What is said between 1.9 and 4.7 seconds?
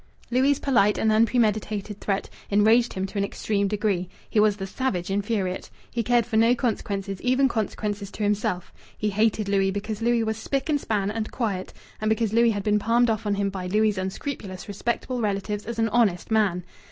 threat enraged him to an extreme degree. He was the